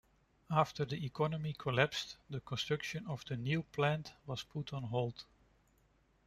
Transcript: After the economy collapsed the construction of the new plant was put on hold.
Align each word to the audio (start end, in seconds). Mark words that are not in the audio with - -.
After 0.49 0.83
the 0.83 1.05
economy 1.05 1.53
collapsed 1.55 2.17
the 2.27 2.39
construction 2.41 3.05
of 3.05 3.23
the 3.25 3.37
new 3.37 3.61
plant 3.61 4.11
was 4.25 4.41
put 4.41 4.73
on 4.73 4.81
hold. 4.81 5.25